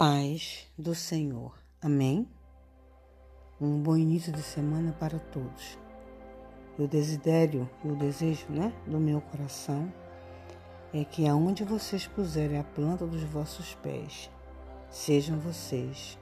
[0.00, 1.54] paz do Senhor.
[1.78, 2.26] Amém?
[3.60, 5.78] Um bom início de semana para todos.
[6.78, 9.92] O desidério o desejo né, do meu coração
[10.94, 14.30] é que aonde vocês puserem a planta dos vossos pés,
[14.88, 16.18] sejam vocês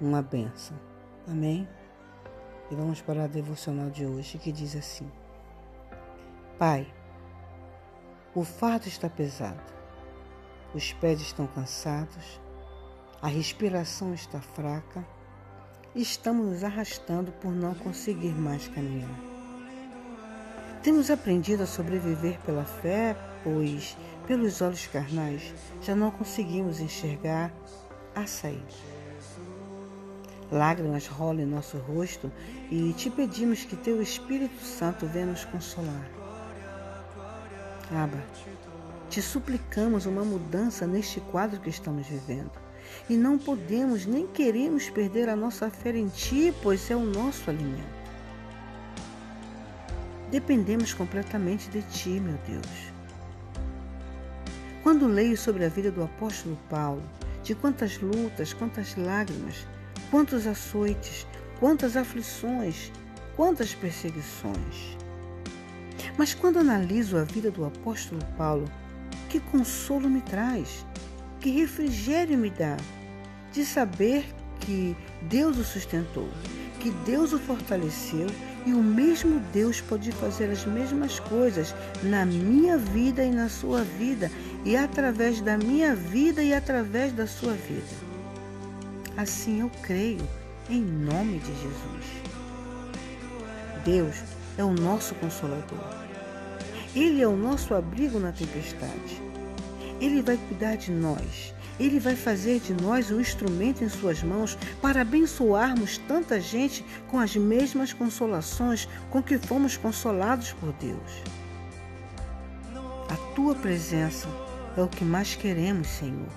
[0.00, 0.78] uma bênção.
[1.26, 1.68] Amém?
[2.70, 5.10] E vamos para a devocional de hoje que diz assim:
[6.60, 6.86] Pai,
[8.36, 9.74] o fardo está pesado,
[10.72, 12.45] os pés estão cansados
[13.22, 15.04] a respiração está fraca
[15.94, 19.18] e estamos nos arrastando por não conseguir mais caminhar.
[20.82, 27.52] Temos aprendido a sobreviver pela fé, pois, pelos olhos carnais, já não conseguimos enxergar
[28.14, 28.96] a saída.
[30.52, 32.30] Lágrimas rolam em nosso rosto
[32.70, 36.08] e te pedimos que Teu Espírito Santo venha nos consolar.
[37.90, 38.22] Abba,
[39.08, 42.65] te suplicamos uma mudança neste quadro que estamos vivendo.
[43.08, 47.50] E não podemos nem queremos perder a nossa fé em Ti, pois é o nosso
[47.50, 47.96] alimento.
[50.30, 52.92] Dependemos completamente de Ti, meu Deus.
[54.82, 57.02] Quando leio sobre a vida do apóstolo Paulo,
[57.42, 59.66] de quantas lutas, quantas lágrimas,
[60.10, 61.26] quantos açoites,
[61.60, 62.90] quantas aflições,
[63.36, 64.96] quantas perseguições.
[66.18, 68.70] Mas quando analiso a vida do apóstolo Paulo,
[69.28, 70.84] que consolo me traz,
[71.40, 72.76] que refrigério me dá
[73.52, 74.24] de saber
[74.60, 76.28] que Deus o sustentou,
[76.80, 78.26] que Deus o fortaleceu
[78.66, 83.82] e o mesmo Deus pode fazer as mesmas coisas na minha vida e na sua
[83.82, 84.30] vida
[84.64, 87.86] e através da minha vida e através da sua vida.
[89.16, 90.26] Assim eu creio
[90.68, 92.26] em nome de Jesus.
[93.84, 94.16] Deus
[94.58, 95.78] é o nosso consolador.
[96.94, 99.22] Ele é o nosso abrigo na tempestade.
[100.00, 101.54] Ele vai cuidar de nós.
[101.78, 107.18] Ele vai fazer de nós um instrumento em Suas mãos para abençoarmos tanta gente com
[107.18, 111.22] as mesmas consolações com que fomos consolados por Deus.
[113.10, 114.26] A Tua presença
[114.76, 116.28] é o que mais queremos, Senhor.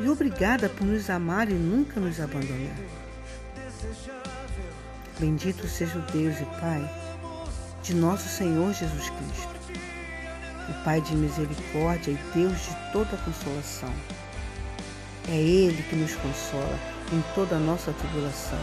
[0.00, 2.76] E obrigada por nos amar e nunca nos abandonar.
[5.18, 7.06] Bendito seja o Deus e Pai
[7.82, 9.55] de nosso Senhor Jesus Cristo
[10.68, 13.92] o Pai de misericórdia e Deus de toda consolação.
[15.28, 16.78] É Ele que nos consola
[17.12, 18.58] em toda a nossa tribulação,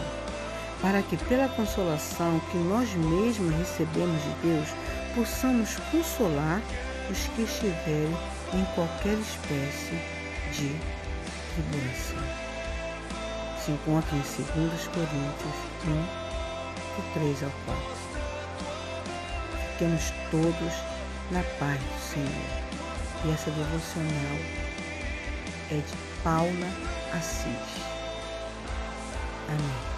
[0.82, 4.68] para que pela consolação que nós mesmos recebemos de Deus,
[5.16, 6.62] possamos consolar
[7.10, 8.18] os que estiverem
[8.54, 10.00] em qualquer espécie
[10.52, 10.76] de
[11.54, 12.24] tribulação.
[13.64, 15.56] Se encontra em 2 Coríntios
[15.86, 16.24] 1,
[16.96, 17.82] do 3 ao 4.
[19.72, 20.93] Fiquemos todos
[21.32, 22.64] na paz do Senhor.
[23.26, 24.38] E essa devocional
[25.72, 26.68] é de Paula
[27.14, 27.84] Assis.
[29.48, 29.93] Amém.